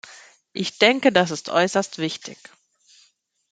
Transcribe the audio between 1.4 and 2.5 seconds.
äußerst wichtig.